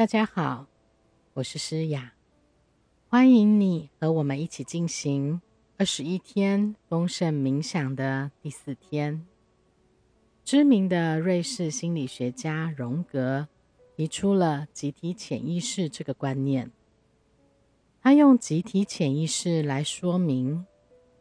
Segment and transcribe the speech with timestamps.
[0.00, 0.66] 大家好，
[1.34, 2.14] 我是诗雅，
[3.10, 5.42] 欢迎你和我们一起进行
[5.76, 9.26] 二十一天丰盛冥想的第四天。
[10.42, 13.46] 知名的瑞士心理学家荣格
[13.94, 16.70] 提出了集体潜意识这个观念，
[18.00, 20.64] 他用集体潜意识来说明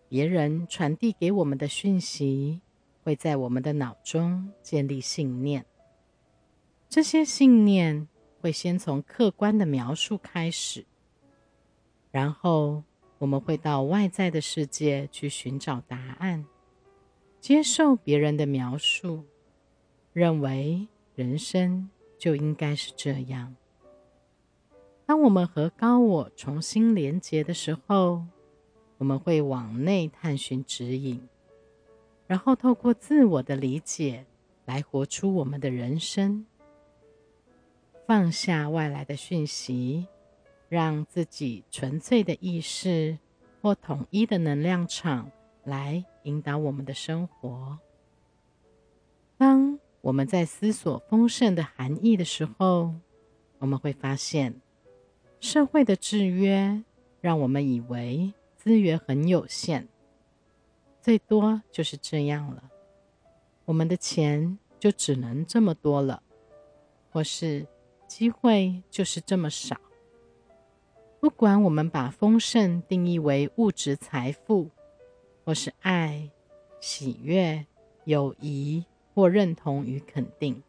[0.07, 2.61] 别人传递给我们的讯息
[3.04, 5.66] 会在我们的脑中建立信念，
[6.88, 8.07] 这些信念。
[8.41, 10.85] 会先从客观的描述开始，
[12.11, 12.84] 然后
[13.17, 16.45] 我们会到外在的世界去寻找答案，
[17.39, 19.25] 接受别人的描述，
[20.13, 23.55] 认为人生就应该是这样。
[25.05, 28.23] 当我们和高我重新连结的时候，
[28.97, 31.27] 我们会往内探寻指引，
[32.27, 34.25] 然后透过自我的理解
[34.66, 36.45] 来活出我们的人生。
[38.09, 40.08] 放下外来的讯息，
[40.67, 43.20] 让自己纯粹的意识
[43.61, 45.30] 或统一的能量场
[45.64, 47.78] 来引导我们的生活。
[49.38, 52.95] 当我们在思索丰盛的含义的时候，
[53.59, 54.59] 我们会发现，
[55.39, 56.83] 社会的制约
[57.22, 59.88] 让我们以为资源很有限，
[61.00, 62.72] 最多就是这样了，
[63.66, 66.23] 我们的钱就只能这么多了，
[67.11, 67.67] 或是。
[68.09, 69.79] 机会就是这么少。
[71.21, 74.71] 不管我们把丰盛定义为物质财富，
[75.45, 76.31] 或是爱、
[76.81, 77.67] 喜悦、
[78.05, 80.63] 友谊或认同与肯定，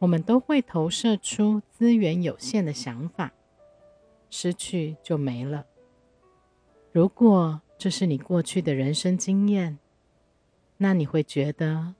[0.00, 3.32] 我们都会投射出资源有限的想法。
[4.28, 5.66] 失去就没了。
[6.92, 9.78] 如果这是你过去的人生经验，
[10.78, 11.94] 那你会觉得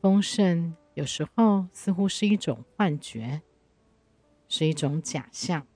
[0.00, 3.40] 丰盛有时候似乎是一种幻觉。
[4.48, 5.66] 是一种假象，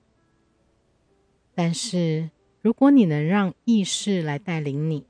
[1.53, 2.29] 但是
[2.61, 5.05] 如果你能让意识来带领你，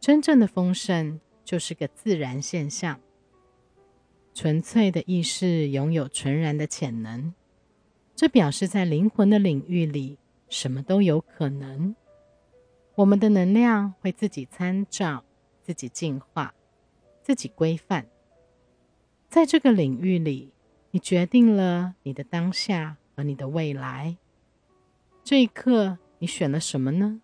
[0.00, 3.00] 真正的丰盛就是个自然现象。
[4.34, 7.34] 纯粹的意识拥有纯然的潜能，
[8.16, 10.18] 这表示在灵魂的领域里，
[10.48, 11.94] 什么都有可能。
[12.94, 15.24] 我们的能量会自己参照、
[15.62, 16.54] 自己进化、
[17.22, 18.06] 自己规范，
[19.28, 20.51] 在这个领域里。
[20.94, 24.18] 你决定了你的当下和你的未来。
[25.24, 27.22] 这一刻，你选了什么呢？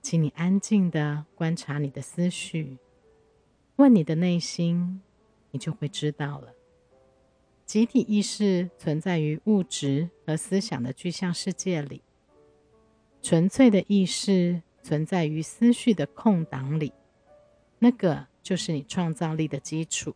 [0.00, 2.78] 请你安静的观察你的思绪，
[3.76, 5.02] 问你的内心，
[5.50, 6.54] 你就会知道了。
[7.66, 12.00] 集体意识存在于物质和思想的具象世界里，
[13.20, 16.92] 纯粹的意识存在于思绪的空档里，
[17.80, 20.14] 那个就是你创造力的基础。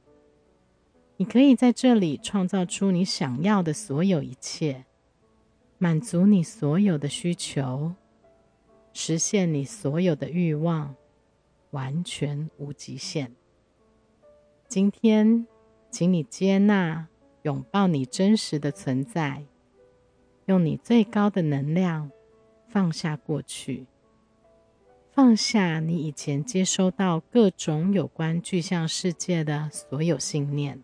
[1.17, 4.85] 你可以在这里创造出你想要的所有一切，
[5.79, 7.93] 满足你所有的需求，
[8.93, 10.97] 实现你所有的欲望，
[11.71, 13.33] 完全无极限。
[14.67, 15.47] 今天，
[15.91, 17.09] 请你接纳、
[17.43, 19.45] 拥抱你真实的存在，
[20.47, 22.11] 用你最高的能量
[22.67, 23.87] 放下过去，
[25.11, 30.83] 放下你以前接收到各种有关具象世界的所有信念。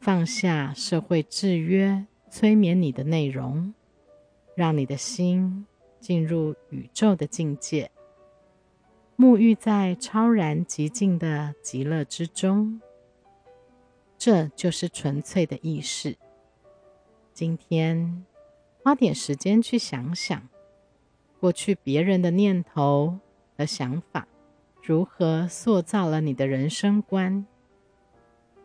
[0.00, 3.74] 放下社会制约、催眠你的内容，
[4.54, 5.66] 让你的心
[5.98, 7.90] 进入宇宙的境界，
[9.16, 12.80] 沐浴在超然极静的极乐之中。
[14.16, 16.16] 这就是纯粹的意识。
[17.34, 18.24] 今天
[18.82, 20.48] 花点时间去想想，
[21.40, 23.18] 过去别人的念头
[23.56, 24.28] 和想法
[24.80, 27.44] 如何塑造了你的人生观，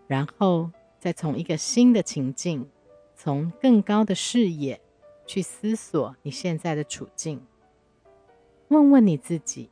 [0.07, 0.69] 然后。
[1.03, 2.65] 再从一个新的情境，
[3.13, 4.79] 从更高的视野
[5.25, 7.45] 去思索你现在的处境。
[8.69, 9.69] 问问你自己：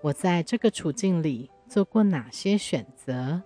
[0.00, 3.42] 我在这个处境里做过哪些选择？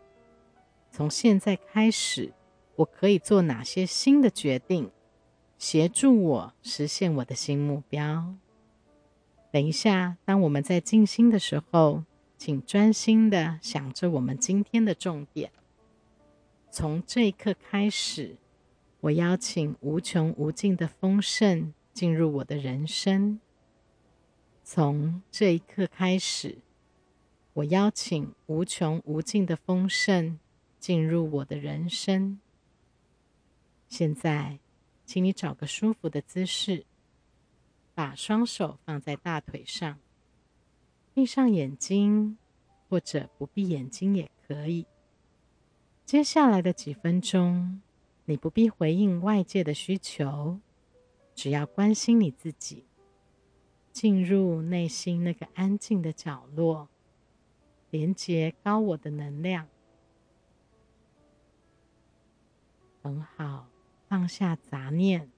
[0.91, 2.35] 从现在开始，
[2.77, 4.91] 我可以做哪些新的决定，
[5.57, 8.35] 协助我实现我的新目标？
[9.51, 12.05] 等一下，当我们在静心的时候，
[12.37, 15.51] 请专心的想着我们今天的重点。
[16.71, 18.37] 从这一刻开始，
[19.01, 23.41] 我邀请无穷无尽的丰盛进入我的人生。
[24.63, 26.59] 从这一刻开始，
[27.55, 30.39] 我邀请无穷无尽的丰盛
[30.79, 32.39] 进入我的人生。
[33.89, 34.59] 现在，
[35.07, 36.85] 请你找个舒服的姿势，
[37.95, 39.99] 把双手放在大腿上，
[41.15, 42.37] 闭上眼睛，
[42.89, 44.87] 或者不闭眼睛也可以。
[46.09, 47.83] 接下来的几分钟，
[48.25, 50.59] 你不必回应外界的需求，
[51.35, 52.87] 只要关心你自己，
[53.93, 56.89] 进入内心那个安静的角落，
[57.91, 59.69] 连接高我的能量，
[63.03, 63.69] 很好，
[64.09, 65.31] 放下杂念，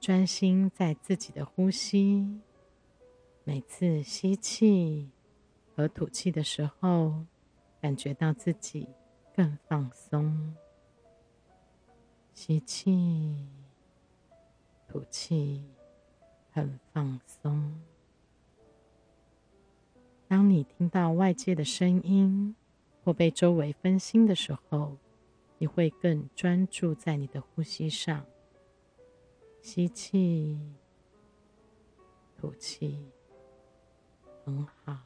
[0.00, 2.40] 专心在自己的呼吸。
[3.44, 5.10] 每次吸气
[5.76, 7.26] 和吐气的时候，
[7.82, 8.88] 感觉到自己
[9.34, 10.54] 更放松。
[12.34, 13.46] 吸气，
[14.88, 15.62] 吐气，
[16.52, 17.80] 很放松。
[20.26, 22.54] 当你听到外界的声音
[23.04, 24.96] 或被周围分心的时候，
[25.58, 28.24] 你会更专注在你的呼吸上。
[29.60, 30.58] 吸气，
[32.38, 33.10] 吐气，
[34.44, 34.96] 很好。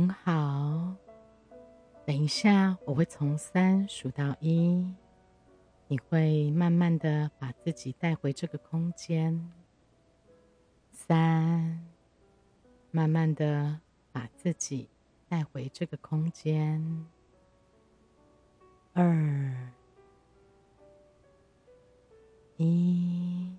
[0.00, 0.94] 很好，
[2.06, 4.94] 等一下我会从三数到一，
[5.88, 9.52] 你会慢慢的把自己带回这个空间。
[10.90, 11.86] 三，
[12.90, 13.78] 慢慢的
[14.10, 14.88] 把自己
[15.28, 17.06] 带回这个空间。
[18.94, 19.70] 二，
[22.56, 23.52] 一，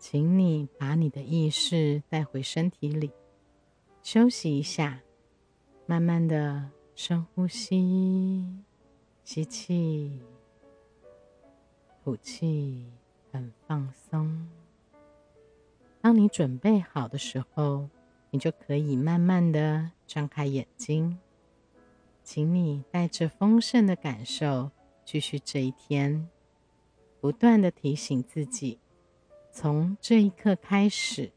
[0.00, 3.12] 请你把你的意识带回身体里。
[4.02, 5.00] 休息一下，
[5.92, 8.46] 慢慢的深呼吸，
[9.24, 10.22] 吸气，
[12.02, 12.86] 吐气，
[13.30, 14.48] 很放松。
[16.00, 17.90] 当你准备好的时候，
[18.30, 21.18] 你就可以慢慢的张开眼睛。
[22.24, 24.70] 请你带着丰盛的感受
[25.04, 26.26] 继续这一天，
[27.20, 28.78] 不断的提醒自己，
[29.50, 31.32] 从这一刻开始，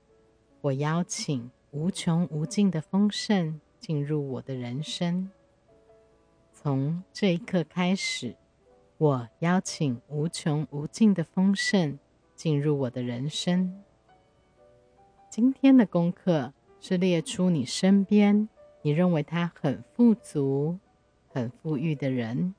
[0.61, 5.29] 我邀请无穷无尽的丰盛进入我的人生。
[6.51, 8.35] 从这一刻开始，
[8.97, 11.99] 我邀请无穷无尽的丰盛
[12.35, 13.83] 进入我的人生。
[15.29, 18.49] 今天的功课是列出你身边
[18.81, 20.79] 你认为他很富足、
[21.27, 22.55] 很富裕的人，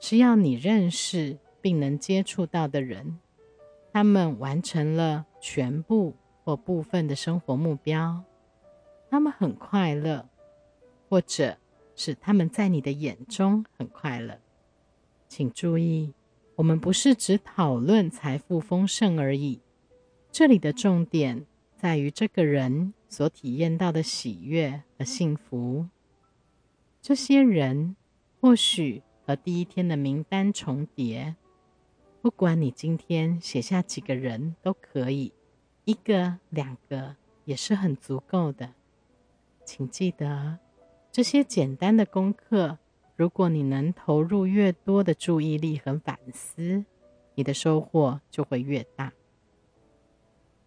[0.00, 3.20] 是要你认识并能接触到的人。
[3.92, 8.24] 他们完成了全部或部分的生活目标，
[9.14, 10.28] 他们很快乐，
[11.08, 11.56] 或者
[11.94, 14.40] 是他们在你的眼中很快乐。
[15.28, 16.12] 请注意，
[16.56, 19.60] 我们不是只讨论财富丰盛而已，
[20.32, 25.86] 这里的重点在于这个人所体验到的喜悦和幸福。
[27.00, 27.94] 这些人
[28.40, 31.36] 或许和第一天的名单重叠。
[32.20, 35.32] 不管你今天写下几个人都可以，
[35.84, 38.72] 一个、两个也是很足够的。
[39.64, 40.58] 请记得，
[41.10, 42.78] 这些简单的功课，
[43.16, 46.84] 如果你能投入越多的注意力和反思，
[47.34, 49.12] 你的收获就会越大。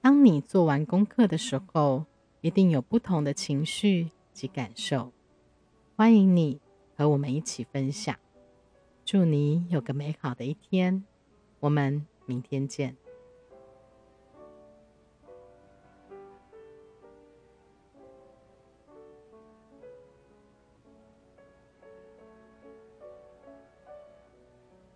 [0.01, 2.05] 当你做完功课的时候，
[2.41, 5.11] 一定有不同的情绪及感受。
[5.95, 6.59] 欢迎你
[6.95, 8.15] 和我们一起分享。
[9.03, 11.03] 祝你有个美好的一天。
[11.59, 12.95] 我们明天见。